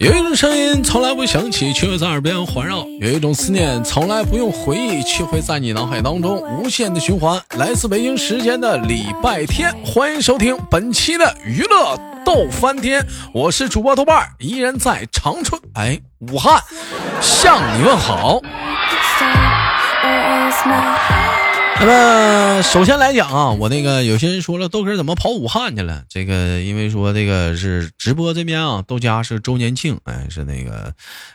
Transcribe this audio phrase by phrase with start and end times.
[0.00, 7.38] 有一种声音从来不响起，却会在耳边环绕；有一种思念从来不用回忆，却会在你脑海当中无限的循环。
[7.58, 16.58] 来自北京时间的礼拜天，欢迎收听本期的娱乐逗翻天，我是主播豆瓣，依然在长春，哎，武汉
[17.20, 18.40] 向你问好。
[21.82, 26.04] 那么首先来讲啊，我那个有些人说了，豆哥怎么跑武汉去了？
[26.10, 30.92] 这个因为说这个是直播这边啊，豆家是周年庆，哎，是那个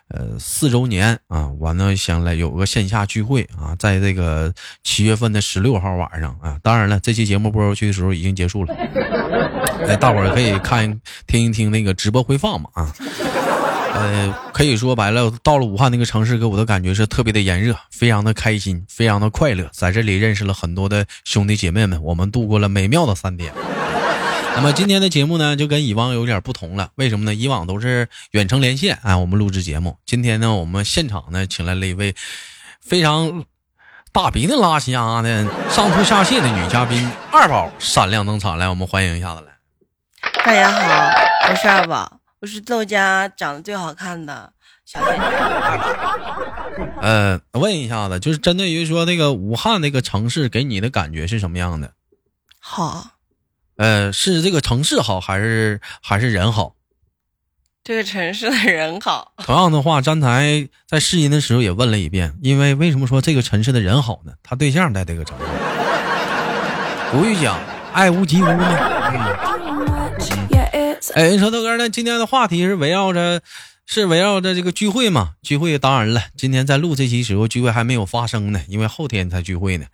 [0.10, 8.76] 呃四周年啊，完了想来有个线下聚会啊，在这个七月份的十六号晚上啊，当然了，这期节目播出去的时候已经结束了，
[9.88, 12.94] 哎，大伙儿可以看听一听那个直播回放嘛啊。
[13.96, 23.54] 呃，可以说白了，到了武汉那个城市，给我的感觉是特别的炎热，非常的开心，非常的快乐，在这里认识了很多的兄弟姐妹们，我们度过了美妙的三天。
[24.54, 27.34] 那么今天的节目呢，就跟以往有点不同了，为什么呢？
[27.34, 32.14] 以往都是远程连线啊，我们录制节目，今天呢，我们现场呢，请来了一位
[32.82, 33.46] 非常
[34.12, 39.54] 大鼻子拉瞎的上吐下泻的女嘉宾二宝闪亮登场，来，我们欢迎一下子来。
[40.44, 42.25] 大家好，我是二宝。
[42.42, 44.52] 我是豆家长得最好看的
[44.86, 45.22] 小姐姐。
[47.02, 51.94] 呃，问一下子，就是针对于说那个武汉那个城市，给你的感觉是什么样的？
[52.60, 53.12] 好。
[53.78, 56.76] 呃，是这个城市好，还是还是人好？
[57.84, 59.34] 这个城市的人好。
[59.38, 64.34] 同样的话，刚才在试音的时候也问了一遍，因为为什么说这个城市的人好呢？
[64.44, 65.46] 他对象在这个城市。
[67.12, 67.58] 古语讲，
[67.94, 69.55] 爱屋及乌嘛。
[71.14, 73.42] 哎，你说豆哥，那今天的话题是围绕着，
[73.86, 75.34] 是围绕着这个聚会嘛？
[75.44, 79.86] 聚会当然了，今天在录这期时候，聚会还没有发生呢，因为后天才聚会呢。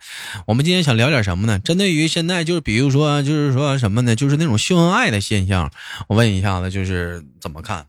[0.47, 1.59] 我们今天想聊点什么呢？
[1.59, 4.15] 针对于现在，就是比如说，就是说什么呢？
[4.15, 5.71] 就是那种秀恩爱的现象，
[6.07, 7.85] 我问一下子，就是怎么看？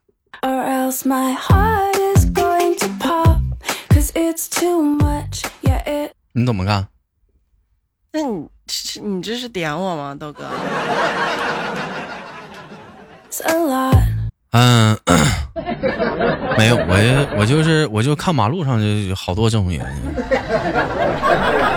[6.35, 6.89] 你怎么看？
[8.15, 8.47] 那你
[9.03, 10.49] 你这是点我吗，豆哥？
[14.51, 14.99] 嗯，
[16.59, 18.79] 没有，我我就是我就看马路上
[19.09, 19.81] 就好多这种人，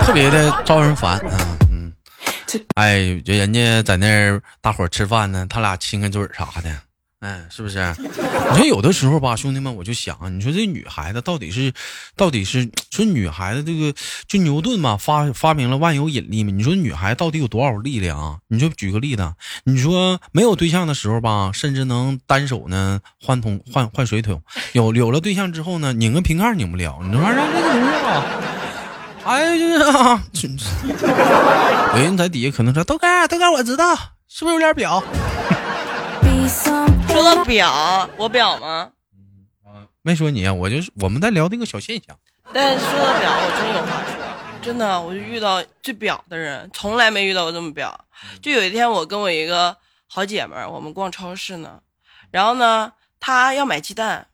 [0.01, 1.93] 特别的招人烦啊，嗯，
[2.75, 6.69] 哎，就人家在那儿大伙吃饭呢，他俩亲个嘴啥的。
[7.25, 7.79] 哎，是不是？
[7.97, 11.73] 你说有的时候吧，兄弟们，我就想，你说这女孩子到底是，
[12.15, 13.91] 到底是说女孩子这个，
[14.27, 16.51] 就牛顿嘛，发发明了万有引力嘛？
[16.51, 18.37] 你说女孩到底有多少力量啊？
[18.49, 24.37] 你就举个例子，你说没有对象的时候吧，甚至能单手呢换桶换换水桶；
[24.73, 26.99] 有有了对象之后呢，拧个瓶盖拧不了。
[27.01, 28.23] 你说让这个东西吧，
[29.25, 30.19] 哎，就是有
[32.03, 33.95] 人在底下可能说豆哥，豆哥，我知道，
[34.29, 35.03] 是不是有点表？
[37.25, 38.91] 说到表，我表吗？
[39.65, 42.15] 嗯没说你啊，我就是我们在聊那个小现象。
[42.53, 47.99] 但说到表，我真有话说，真的，我就遇到最表的人，从来没遇到过这么表。
[48.43, 49.75] 就有一天，我跟我一个
[50.05, 51.81] 好姐们儿，我们逛超市呢，
[52.29, 54.27] 然后呢，她要买鸡蛋，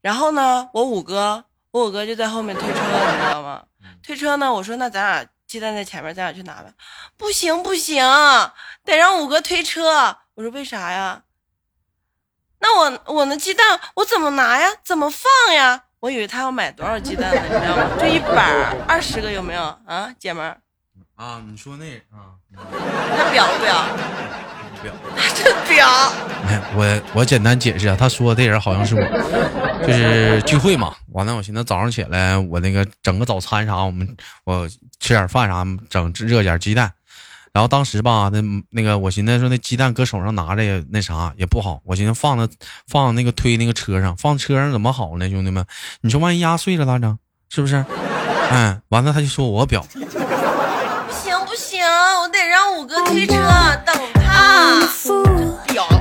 [0.00, 3.64] 然后呢，我五哥，我五哥就在后面推车，你知道吗？
[4.04, 6.72] 推车呢，我说那咱俩鸡蛋在前面，咱俩去拿呗。
[7.16, 8.04] 不行不行，
[8.84, 10.16] 得让五哥推车。
[10.34, 11.24] 我说为啥呀？
[12.60, 14.68] 那我我那鸡蛋我怎么拿呀？
[14.84, 15.80] 怎么放呀？
[16.00, 17.42] 我以为他要买多少鸡蛋呢？
[17.44, 17.90] 你知道吗？
[18.00, 20.56] 就一板二十个有没有啊，姐们儿？
[21.16, 21.84] 啊，你说那
[22.16, 22.38] 啊？
[23.16, 23.86] 他表不表？
[24.82, 24.92] 表。
[25.34, 25.88] 这表。
[26.46, 30.94] 哎，我我简单解释啊，他说的人好像是我，就是聚会嘛。
[31.12, 34.68] 完了，我寻思早上起来我那个整个早餐啥，我们我
[35.00, 36.92] 吃点饭啥，整热点鸡蛋。
[37.52, 42.48] 然后当时吧，那那个我寻思说那鸡蛋搁手上拿着也那啥也不好，我寻思放那
[42.86, 45.28] 放那个推那个车上，放车上怎么好呢？
[45.28, 45.64] 兄弟们，
[46.02, 47.18] 你说万一压碎了咋整？
[47.50, 47.84] 是不是？
[48.50, 50.08] 哎，完了他就说我表，不行
[51.46, 53.34] 不行，我得让五哥推车
[53.84, 54.86] 等他。
[55.66, 55.86] 表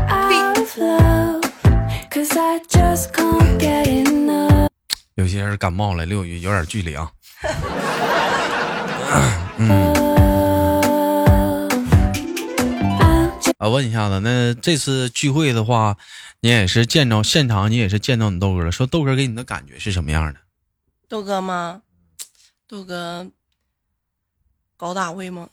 [5.15, 7.11] 有些人感冒了，六有点距离啊。
[9.57, 9.96] 嗯。
[13.67, 15.97] 啊，问一下子，那这次聚会的话，
[16.39, 18.71] 你也是见着现场，你也是见到你豆哥了。
[18.71, 20.39] 说豆哥给你的感觉是什么样的？
[21.09, 21.83] 豆哥吗？
[22.65, 23.29] 豆哥
[24.77, 25.49] 高大威猛。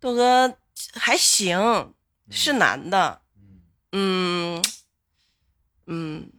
[0.00, 0.56] 豆哥
[0.94, 1.92] 还行，
[2.30, 3.20] 是男的。
[3.92, 4.64] 嗯
[5.86, 6.30] 嗯。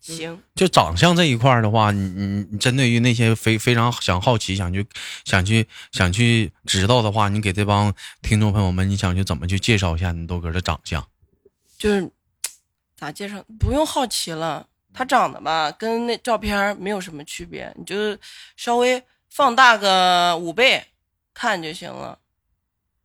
[0.00, 4.86] 行，就长相这一块的话，你你你针对于那些非非常想好奇、想去
[5.24, 11.06] 想去想去知道的话，你给这帮听众朋友们，你想去怎么去介绍一下你豆哥的长相？
[11.78, 12.10] 就是
[12.96, 13.44] 咋介绍？
[13.58, 18.16] 不用好奇了，他长得吧，跟那照片没有什么区别，你就
[18.56, 20.84] 稍微放大个五倍
[21.34, 22.18] 看就行了，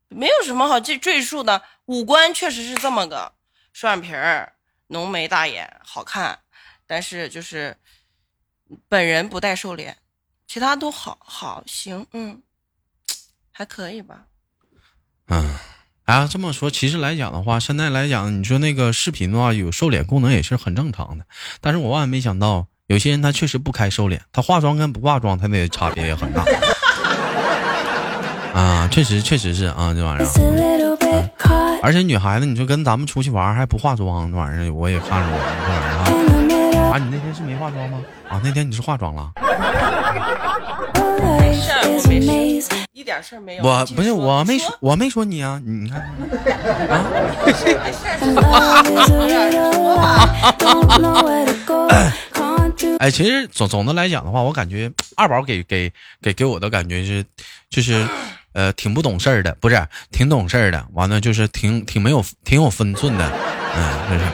[0.09, 1.61] 没有什么好赘赘述的。
[1.85, 3.33] 五官确实是这么个
[3.71, 4.53] 双眼皮儿、
[4.87, 6.39] 浓眉大眼，好看，
[6.87, 7.75] 但是就是
[8.87, 9.97] 本人不带瘦脸，
[10.47, 12.41] 其他都好好行，嗯，
[13.51, 14.23] 还可以吧。
[15.27, 15.55] 嗯，
[16.05, 21.25] 啊，这么说，其实来讲的话，现在来讲，你说那个视频的话，有瘦脸功能也是很正常的。
[21.61, 26.45] 但是我万万没想到，有些人他确实不开瘦脸，他化妆跟不化妆，他那差别也很大。
[28.53, 30.25] 啊，确实确实是啊，这玩意儿。
[31.81, 36.44] 而且女孩子，你说跟咱们出去玩还不化妆，这玩意儿我也看着过，这玩意儿啊。
[36.91, 37.99] 啊，你那天是没化妆吗？
[38.29, 39.31] 啊，那天你是化妆了。
[41.39, 43.63] 没事，我没事，一点事儿没有。
[43.63, 45.99] 我不是，我没说，我没说你啊，你你看
[46.89, 47.05] 啊。
[52.99, 55.91] 哎，其实总总的来讲的话，我感觉二宝给给
[56.21, 57.25] 给给我的感觉是，
[57.69, 58.07] 就是
[58.53, 60.85] 呃，挺不懂事儿的，不是，挺懂事儿的。
[60.93, 63.29] 完了就是挺挺没有挺有分寸的，
[63.75, 64.25] 嗯，就是。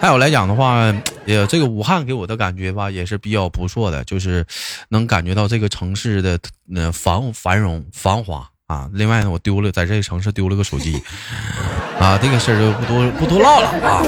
[0.00, 0.94] 还有来讲的话，
[1.28, 4.46] 也这个武汉给我的感觉吧，也是比较不错的，就是
[4.88, 6.38] 能感觉到这个城市的
[6.74, 8.88] 呃繁繁荣繁华啊。
[8.94, 11.02] 另外呢，我丢了在这个城市丢了个手机，
[12.00, 14.02] 啊，这个事儿就不多不多唠了啊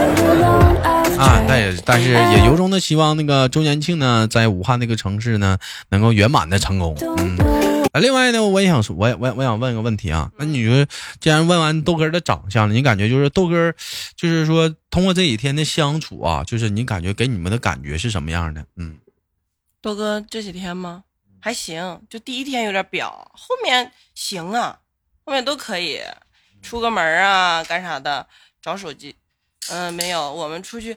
[1.19, 1.44] 啊。
[1.46, 5.58] 但也但是也由衷的希望那个周年庆呢，在武汉那个城市呢，
[5.90, 7.37] 能够圆满的成功，嗯。
[7.93, 10.31] 啊，另外呢，我也想说，我也我我想问个问题啊。
[10.39, 10.87] 那你说，
[11.21, 13.75] 既然问完豆哥的长相了，你感觉就是豆哥，
[14.15, 18.65] 就是说通过这几天的相处啊，就是你感觉给你们的感觉是什么样的？
[18.77, 18.99] 嗯，
[19.83, 21.03] 豆哥这几天吗？
[21.41, 24.79] 还行，就第一天有点表，后面行啊，
[25.25, 26.01] 后面都可以，
[26.63, 28.25] 出个门啊，干啥的，
[28.63, 29.17] 找手机，
[29.69, 30.97] 嗯，没有，我们出去，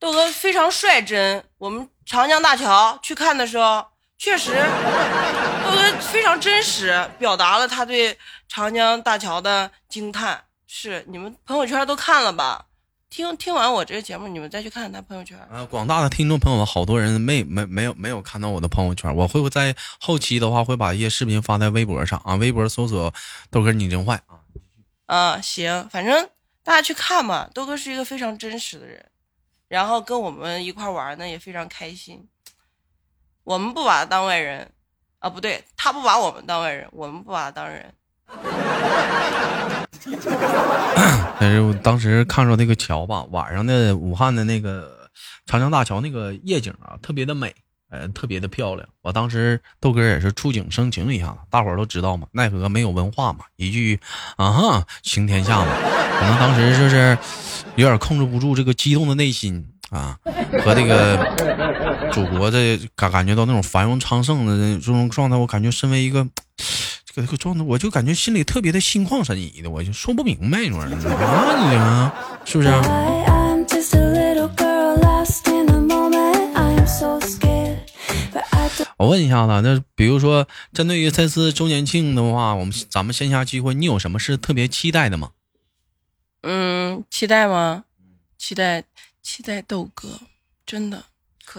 [0.00, 1.44] 豆哥非常率真。
[1.58, 3.91] 我们长江大桥去看的时候。
[4.22, 8.16] 确实，豆哥非常真实，表达了他对
[8.46, 10.44] 长江大桥的惊叹。
[10.68, 12.66] 是你们朋友圈都看了吧？
[13.10, 15.36] 听听完我这个节目，你们再去看看他朋友圈。
[15.50, 23.12] 呃，广大的听众朋友们，好多人没没没有没有看到我的朋友圈，我会在后期的话会把一些视频发在微博上啊，微博搜索
[23.50, 24.38] 豆哥你真坏啊。
[25.06, 26.30] 啊，行，反正
[26.62, 27.50] 大家去看吧。
[27.52, 29.04] 豆哥是一个非常真实的人，
[29.66, 32.28] 然后跟我们一块玩呢也非常开心。
[33.44, 34.70] 我们不把他当外人，
[35.18, 37.92] 啊，不对，他不把我们当外人，我们不把他当人。
[41.38, 45.08] 但是我当时看着那个桥吧，晚上的武汉的那个
[45.46, 47.54] 长江大桥那个夜景啊，特别的美，
[47.90, 48.88] 呃，特别的漂亮。
[49.02, 54.00] 我当时豆哥也是触景生情一下子，大伙儿都知道嘛，奈何没有文化嘛，一句
[54.36, 55.72] 啊哈，晴天下嘛，
[56.18, 57.16] 可能当时就是
[57.76, 59.71] 有点控制不住这个激动的内心。
[59.92, 60.18] 啊，
[60.64, 61.18] 和这个
[62.10, 66.26] 祖国的感感觉到那种繁荣昌盛的这种状态，我感觉身为一个
[67.04, 70.88] 这个这个状态，我就感觉心里特别的心旷神怡的，我就说不明白，你说啊
[71.70, 72.14] 你啊，
[72.46, 72.70] 是不是？
[78.96, 85.32] 我问一下子，那比如说针对于这次周年庆的话，我们咱们线下聚会，你有什么是特别期待的吗？
[86.42, 87.84] 嗯，期待吗？
[88.38, 88.84] 期待。
[89.22, 90.20] 期待豆哥，
[90.66, 91.04] 真的，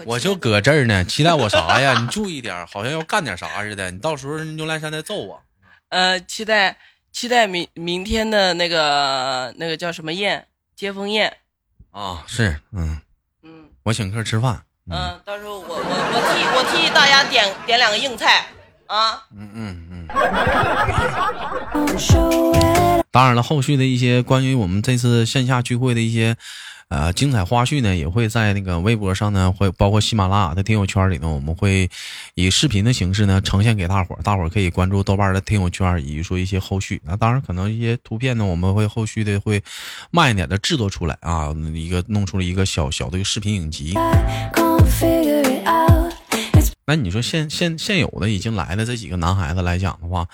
[0.04, 1.02] 我就搁这儿呢。
[1.04, 1.98] 期待我啥呀？
[2.02, 3.90] 你注意点，好像要干点啥似的。
[3.90, 5.42] 你到时候牛栏山再揍我。
[5.88, 6.76] 呃，期待
[7.10, 11.38] 期待明明天的那个那个叫什么宴，接风宴。
[11.90, 13.00] 啊，是，嗯
[13.42, 14.62] 嗯，我请客吃饭。
[14.90, 18.46] 嗯，到时候我我我替我替大家点点两个硬菜
[18.86, 19.26] 啊。
[19.34, 20.06] 嗯嗯嗯。
[23.10, 26.36] 当然了，后续的一些关于我们这次线下聚会的一些。
[26.88, 31.88] 呃，精彩花絮呢也会在那个微博上呢，会包括喜马拉雅的听友圈里呢，我们会
[32.34, 37.00] 以视频的形式呢呈现给大伙儿，大伙儿可以关注豆瓣的听友圈，以及说一些后续。
[37.04, 39.62] 那当然，可能一些图片呢，我们会后续的会
[40.10, 43.94] 慢一点的制作出来啊，一个弄出了一个小小的一个视频影集。
[46.86, 50.28] 那你说现现现有的已经来的这几个男孩子来讲的话，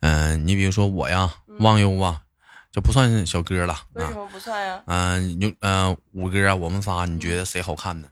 [0.00, 2.22] 嗯，你比如说我呀，忘忧啊。
[2.72, 4.80] 就不算小哥了，为什么不算呀？
[4.86, 8.08] 嗯，你嗯五哥啊，我们仨，你觉得谁好看呢？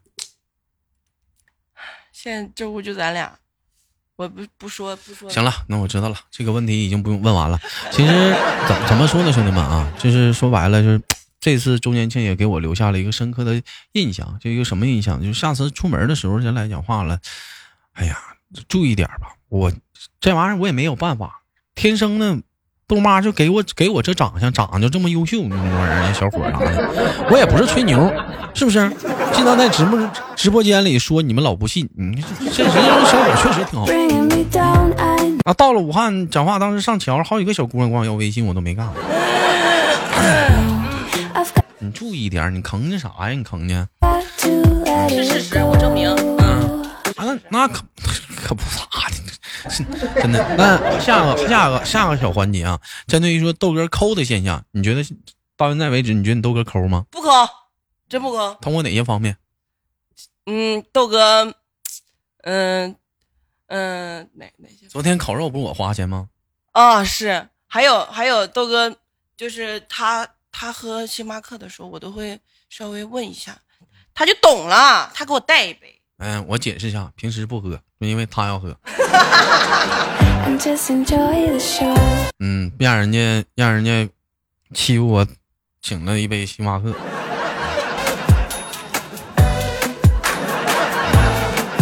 [2.13, 3.39] 现在这屋就咱俩，
[4.17, 5.31] 我不不说不说。
[5.31, 7.61] 行了，那我知道了，这个问题已经不用问完了。
[7.93, 8.13] 其实
[8.67, 11.01] 怎怎么说呢，兄弟们啊，就是说白了，就是
[11.39, 13.63] 这次周年庆也给我留下了一个深刻的
[13.93, 15.23] 印象，就一个什么印象？
[15.23, 17.21] 就下次出门的时候，咱来讲话了。
[17.93, 18.19] 哎呀，
[18.67, 19.73] 注意点吧，我
[20.19, 21.43] 这玩意儿我也没有办法，
[21.77, 22.43] 天生的。
[22.89, 28.11] 豆妈就给我给我这长相，长得就这么优秀，那玩意儿小伙啥的，我也不是吹牛，
[28.55, 28.91] 是不是？
[29.35, 33.87] 经常在直播直播间里说你们老不信，你这人小伙确实挺好。
[35.45, 38.89] 啊，到了武汉讲话，当时上桥，好几个小姑娘管我要微信，我都没干。
[41.79, 43.29] 你注意点，你坑的啥呀？
[43.29, 43.87] 你坑的？
[45.11, 46.09] 是事实，我证明。
[46.39, 46.83] 嗯，
[47.17, 47.83] 啊，那可
[48.49, 49.08] 可不咋的，
[50.21, 50.57] 真的。
[50.57, 55.03] 那下个下个下个小环节啊，针对于说豆哥抠的现象，你觉得
[55.57, 57.07] 到现在为止，你觉得你豆哥抠吗？
[57.11, 57.31] 不抠，
[58.09, 58.55] 真不抠。
[58.61, 59.37] 通过哪些方面？
[60.47, 61.55] 嗯，豆哥，
[62.43, 62.97] 嗯
[63.67, 64.87] 嗯，哪哪些？
[64.89, 66.29] 昨天烤肉不是我花钱吗？
[66.73, 67.49] 啊，是。
[67.67, 68.97] 还有还有，豆哥
[69.37, 70.29] 就是他。
[70.51, 73.57] 他喝星巴克的时候，我都会稍微问一下，
[74.13, 75.09] 他就懂了。
[75.15, 75.98] 他给我带一杯。
[76.19, 78.77] 嗯，我解释一下，平时不喝，因为他要喝。
[82.41, 84.09] 嗯，让人家让人家
[84.75, 85.27] 欺负我，
[85.81, 86.93] 请了一杯星巴克。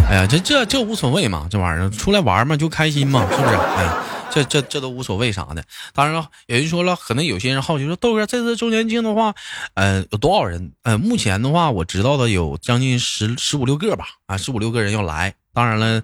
[0.08, 3.54] 哎呀，这这这无所谓嘛，这玩意儿出来玩嘛，就开心嘛，是不是？
[3.56, 4.02] 哎。
[4.28, 9.34] 这这这都无所谓啥的，当然了，有人说了，可能有些人好奇说，豆哥这次周年庆的话，
[9.72, 10.72] 呃，有多少人？
[10.82, 15.32] 呃，目前的话，我知道的有将近十十五六个吧，啊，十五六个人要来。
[15.54, 16.02] 当然了，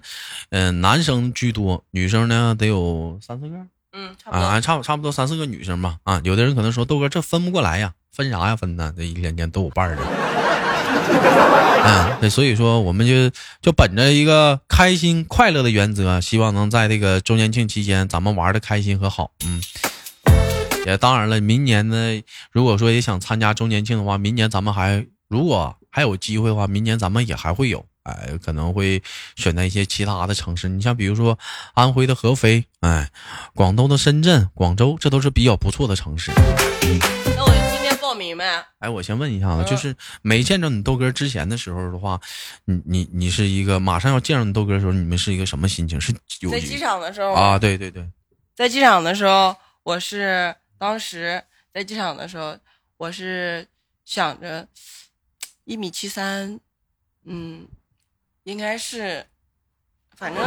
[0.49, 3.55] 嗯，男生居多，女生呢得有三四个，
[3.91, 8.91] 嗯，啊，差差不多三四个女生吧，啊，有的人可能说，豆哥这分不过来呀，分啥呀分呢？
[8.97, 10.32] 这一天天都有伴儿的。
[11.05, 13.29] 嗯， 对，所以说我们就
[13.61, 19.31] 就本着一个开心快乐的原则，希望能在这个周年庆期间，咱们玩的开心和好。
[19.45, 19.61] 嗯，
[20.85, 29.01] 也当然了，明年呢，如果说也想参加周年庆的话，明年咱们还如果还有机会的话，明年咱们也还会有，哎，可能会
[29.35, 30.69] 选择一些其他的城市。
[30.69, 31.37] 你像比如说
[31.73, 33.09] 安徽的合肥，哎，
[33.53, 36.31] 广东的深圳、广州，这都是比较不错的城市。
[38.15, 38.65] 明白。
[38.79, 42.19] 哎，我先问一下啊，就是没见着你豆哥之前的时候的话，
[42.65, 45.99] 你你你是一个马上要见着你豆哥的时候，你们是一个什么心情？
[45.99, 47.57] 是有在机场的时候啊？
[47.57, 48.07] 对对对，
[48.55, 51.43] 在机场的时候，我是当时
[51.73, 52.57] 在机场的时候，
[52.97, 53.67] 我是
[54.05, 54.67] 想着
[55.63, 56.59] 一米七三，
[57.25, 57.67] 嗯，
[58.43, 59.25] 应该是，
[60.17, 60.43] 反正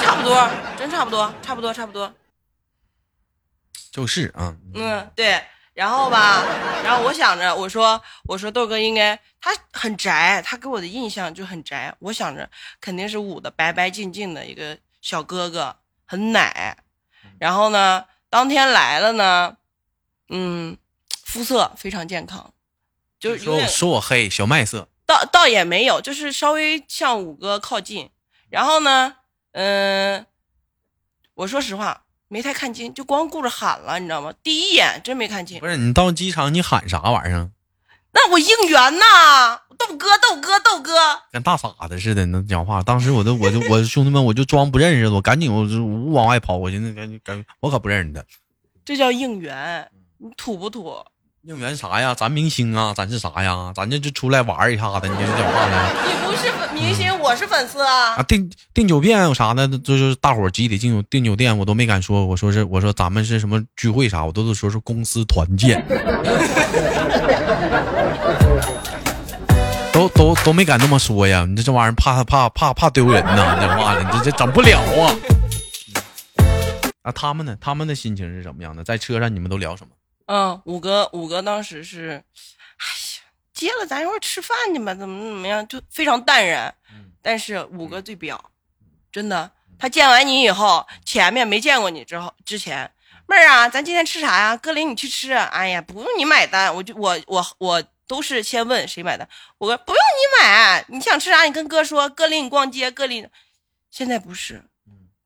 [0.00, 2.12] 差不多，真差不多，差不多，差不多，
[3.90, 5.42] 就是啊，嗯，对。
[5.74, 6.44] 然后吧，
[6.84, 11.94] 然后我想着，我说，我说豆哥应该他很宅，他给我的印象就很宅。
[11.98, 12.48] 我想着
[12.80, 16.76] 肯定是捂的白白净净的一个小哥哥，很奶。
[17.38, 19.56] 然后呢，当天来了呢，
[20.28, 20.76] 嗯，
[21.24, 22.52] 肤色非常健康，
[23.18, 28.10] 就是说说我黑小麦色，倒倒也没有，就是稍微向五哥靠近。
[28.50, 29.16] 然后呢，
[29.52, 30.26] 嗯，
[31.34, 32.04] 我说实话。
[32.32, 34.32] 没太看清，就光顾着喊了，你知道吗？
[34.42, 35.60] 第一眼真没看清。
[35.60, 37.50] 不是你到机场，你喊啥玩意儿？
[38.12, 40.94] 那我应援呐，豆哥，豆哥，豆哥，
[41.30, 42.82] 跟大傻子似的，那讲话。
[42.82, 46.56] 当时我都，我就，我兄弟们，我就装不认识，我赶紧，我就往外跑。
[46.56, 48.24] 我寻思，赶紧，赶紧，我可不认识他。
[48.82, 49.86] 这叫应援，
[50.16, 51.04] 你土不土？
[51.44, 52.14] 应援啥呀？
[52.14, 53.72] 咱明星啊，咱是啥呀？
[53.74, 55.90] 咱这就出来玩一下子，你这讲话呢？
[56.06, 58.14] 你不是明星，我是粉丝啊！
[58.14, 62.24] 啊，订订酒店有啥的，就是大伙集体进订酒店，我都没敢说。
[62.24, 65.84] 我说是，我说咱们是什么聚会啥，我都是说是公司团建，
[69.92, 71.44] 都都都没敢那么说呀！
[71.44, 73.58] 你这这玩意儿怕怕怕怕丢人呐！
[73.60, 75.10] 讲话呢，你这这整不了啊！
[77.02, 77.56] 啊，他们呢？
[77.60, 78.84] 他们的心情是什么样的？
[78.84, 79.90] 在车上你们都聊什么？
[80.34, 82.24] 嗯，五哥，五哥当时是，
[82.78, 83.22] 哎呀，
[83.52, 86.74] 接了咱一块吃饭去吧，怎么怎么样，就非常淡然。
[87.20, 88.42] 但是五哥最表，
[89.12, 92.90] 真的，他见完你以后，前面没见过你之后，之前，
[93.28, 94.56] 妹儿啊，咱今天吃啥呀？
[94.56, 95.34] 哥领你去吃。
[95.34, 99.28] 哎呀，不用你买单，我就我我我都是先问谁买单。
[99.58, 103.28] 我哥不用你买，你想吃啥你跟哥说，哥领你逛街，哥领。
[103.90, 104.64] 现在不是，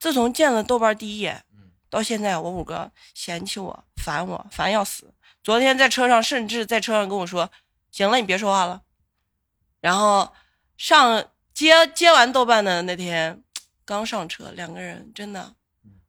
[0.00, 1.44] 自从见了豆瓣第一眼。
[1.88, 5.12] 到现在，我五哥嫌弃我，烦我，烦要死。
[5.42, 7.50] 昨天在车上，甚至在车上跟我说
[7.90, 8.82] ：“行了，你别说话了。”
[9.82, 10.32] 然后
[10.76, 13.42] 上接接完豆瓣的那天，
[13.84, 15.54] 刚上车，两个人真的，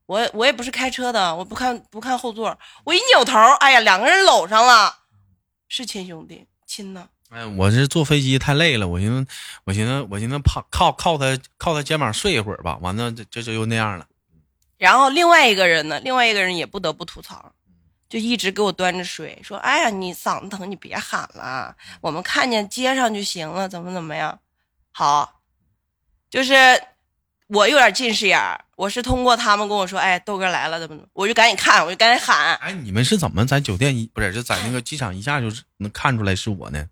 [0.06, 4.96] 我我也不是开车的，我不看不看后座，我一扭头，哎呀，两个人搂上了，
[5.68, 7.10] 是亲兄弟，亲呢。
[7.30, 9.28] 哎，我是坐飞机太累了，我寻思，
[9.64, 14.06] 我寻思，我寻思趴靠靠他靠他肩膀睡一会儿吧，完了这这就又那样了。
[14.78, 16.00] 然后另外一个人呢？
[16.02, 17.52] 另外一个人也不得不吐槽，
[18.10, 24.40] 就一直给我端着水，说：“哎呀，你嗓子疼，你别喊了，我们看见接上就行了，怎么怎么样？”
[24.92, 25.42] 好，
[26.30, 26.56] 就是
[27.48, 32.56] 我有点近视眼儿，我是通过他们跟我说，哎，豆哥来了，怎么怎么，我就赶紧看，我就赶紧喊。
[32.56, 36.88] 哎，你们是怎么在酒店一不是就在那个机场一下就是能看出来是我呢？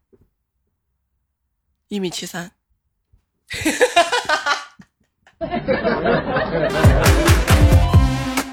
[1.87, 2.51] 一米七三，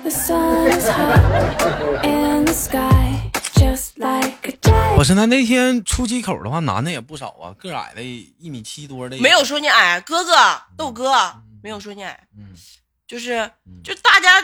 [0.03, 4.97] The sun's hot in the sky, just like a dragon.
[4.97, 10.35] 不是，那那天出机口的话，男的也不少啊，个矮的一米七多的没有说你矮，哥哥
[10.77, 11.13] 豆哥
[11.63, 12.53] 没有说你矮，嗯
[13.07, 13.49] 就是
[13.85, 14.43] 就大家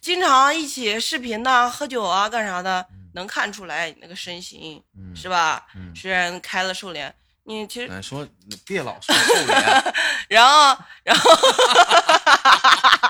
[0.00, 5.66] 经常一起视频呐、喝酒啊、干啥的，能看出来你那个身形嗯是吧？
[5.74, 7.12] 嗯虽然开了瘦脸，
[7.44, 8.26] 你其实哎说
[8.66, 9.94] 别老说瘦脸
[10.28, 13.09] 然后然后啊，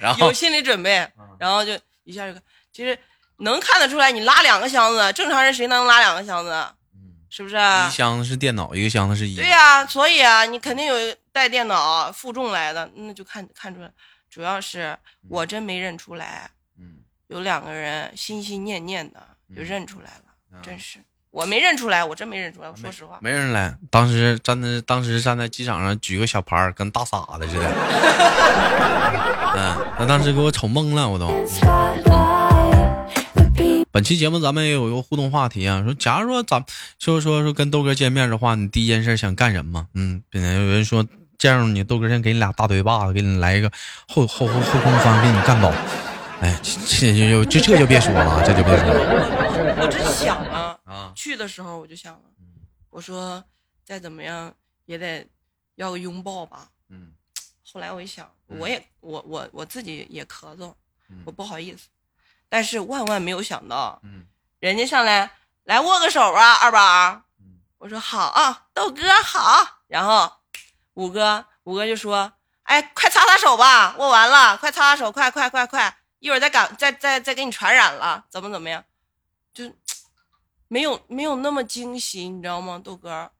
[0.00, 1.06] 然后有心理准备，
[1.38, 2.42] 然后就一下就看，
[2.72, 2.98] 其实
[3.38, 6.66] 能看得出来，你拉两个箱子，正常人谁能拉两个箱子？
[7.28, 7.54] 是不是？
[7.56, 13.88] 一箱子是电脑，一个箱子是衣服对呀、所以啊，你肯定有带电脑负重来的，那就看看出来。
[14.28, 19.20] 主要是我真没认出来，嗯有两个人心心念念的
[19.54, 20.98] 就嗯认出来了，啊真是
[21.32, 22.68] 我没认出来，我真没认出来。
[22.68, 27.70] 我说实话，没人来，当时站在当时站在机场上举个小牌儿，跟大傻子似的。
[29.56, 31.32] 嗯，他当时给我瞅懵了，我都。
[33.92, 36.64] 本期节目咱们也有一个互动话题啊，说假如说咱
[36.98, 39.86] 说说说跟豆哥见面的话，你第一件事想干什么？
[39.94, 41.06] 嗯，有人说
[41.38, 43.70] 见着你，豆哥先给你俩大嘴巴子，给你来一个
[44.08, 45.72] 后后后后空翻，给你干倒。
[46.40, 49.00] 哎，这这就这这就别说了，这就别说了
[49.82, 50.36] 我真想
[50.90, 51.12] 啊，啊。
[51.14, 52.22] 去的时候我就想了，
[52.90, 53.42] 我说
[53.84, 54.54] 再怎么样
[54.86, 55.26] 也得
[55.76, 56.68] 要个拥抱吧。
[56.88, 57.14] 嗯
[57.72, 60.74] 后来我一想，嗯我也我我我自己也咳嗽
[61.08, 61.88] 嗯，我不好意思，
[62.48, 64.26] 但是万万没有想到，嗯
[64.58, 65.30] 人家上来
[65.64, 67.60] 来握个手啊，二宝嗯。
[67.78, 69.82] 我说好啊，豆哥好。
[69.86, 70.30] 然后
[70.94, 72.32] 五哥五哥就说
[72.64, 78.84] ：“哎，快擦擦手吧，握完了，快擦擦手，快快快快，一会儿再感再再再给你传染了，怎么怎么样？”
[80.70, 83.30] 就没有没有那么惊喜，你知道吗，豆哥？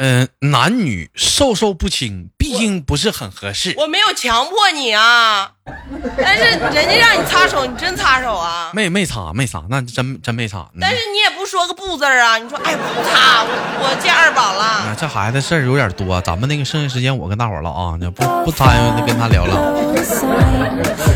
[0.00, 3.74] 嗯、男女授受不亲，毕竟不是很合适。
[3.76, 5.54] 我没有强迫你啊，
[6.16, 8.70] 但是人家让你擦手，你真擦手啊？
[8.72, 10.60] 没没擦没擦，那真真没擦。
[10.72, 13.44] 嗯但是你也不说个不字儿啊，你说哎不擦，
[14.98, 19.54] 这孩子事儿有点多，咱们那个剩下时间我跟大伙儿唠啊，那不不参与跟他聊聊。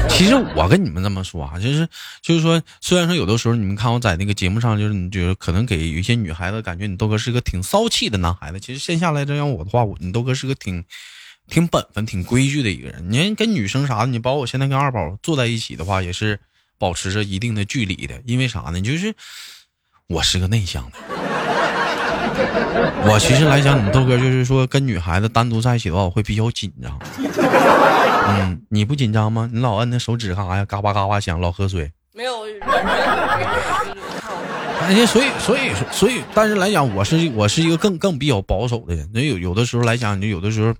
[0.08, 1.88] 其实我跟你们这么说啊，就是
[2.20, 10.84] 就是说，虽然说有的时候你们看我在那个节目上，就是你觉得可能给有一些女孩子感觉你豆哥是个挺骚气的男孩子，其实线下来这样我的话，我你豆哥是个挺
[11.48, 13.04] 挺本分、挺规矩的一个人。
[13.08, 16.38] 你跟女生啥的，你包括我现在跟二宝坐在一起的话，也是
[16.78, 18.80] 保持着一定的距离的，因为啥呢？
[18.80, 19.12] 就是
[20.06, 21.21] 我是个内向的。
[23.08, 26.98] 我其实来讲，你豆哥就是说跟女孩子单独在一起的话，我会比较紧张。
[28.28, 29.50] 嗯，你不紧张吗？
[29.52, 30.64] 你老摁那手指干啥呀？
[30.64, 31.90] 嘎巴嘎巴响，老喝水。
[32.14, 32.32] 没有，
[35.06, 39.08] 所以所以所以，但是来讲，我是我是一个更更比较保守的人。
[39.14, 40.74] 那有有的时候来讲，就有的时候，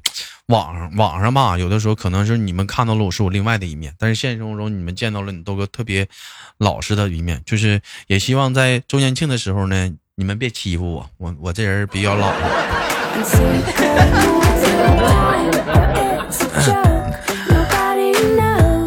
[0.47, 6.07] 网上网上吧，有的时候可能是你们看到了我是我另外的一面，但是现实生活中你们见到了你豆哥特别
[6.59, 7.41] 老实的一面。
[7.47, 12.31] 就是也希望在周年庆的时候呢，你们别欺负我，我我这人比较老.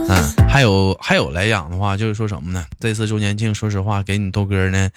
[0.07, 2.63] 嗯，还有还有来讲的话，就是说什么呢？
[2.79, 4.87] 这次周年庆，说实话，给你豆哥呢，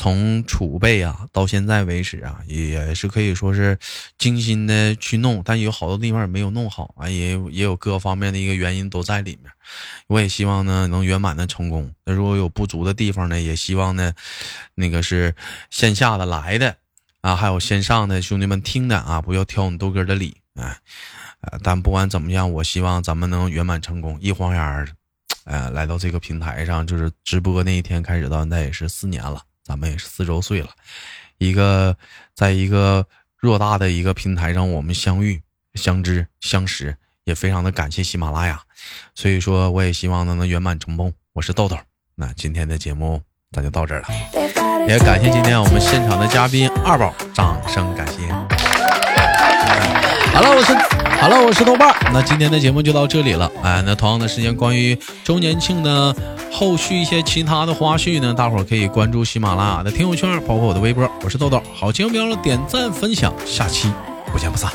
[0.00, 3.78] 从储备啊到现在为止啊，也是可以说是
[4.16, 9.52] 精心的去弄，但有好多地方也没有弄好啊，也也有各方面的一个原因都在里面。
[10.06, 11.92] 我也希望呢能圆满的成功。
[12.06, 14.14] 那如果有不足的地方呢，也希望呢，
[14.74, 15.34] 那个是
[15.68, 16.74] 线下的来的
[17.20, 20.78] 啊，还有线上的兄弟们听的啊，不要挑你豆哥的理啊。
[21.62, 24.16] 但不管怎么样，我希望咱们能圆满成功。
[24.18, 24.88] 一晃眼儿，
[25.44, 30.70] 呃，来到这个平台上，就是直播那一天开始到现在也是四年了，咱们也是四周岁了。
[31.38, 31.96] 一个
[32.34, 33.06] 在一个
[33.40, 35.40] 偌大的一个平台上，我们相遇、
[35.74, 38.60] 相知、相识，也非常的感谢喜马拉雅。
[39.14, 41.12] 所以说，我也希望能能圆满成功。
[41.34, 41.78] 我是豆豆，
[42.16, 44.08] 那今天的节目咱就到这了，
[44.88, 48.26] 也感谢今天我们现场的嘉宾二宝，掌声感谢。
[50.34, 50.74] 好了，我是
[51.20, 51.94] 好了，我是豆瓣。
[52.14, 53.52] 那今天的节目就到这里了。
[53.62, 56.16] 哎，那同样的时间，关于周年庆的
[56.50, 61.06] 后续一些其他的花絮呢，大伙儿可以关注喜马拉雅的听友圈，包括我的微博。
[61.22, 63.92] 我是豆豆，好节目别忘了点赞分享，下期
[64.32, 64.72] 不见不散。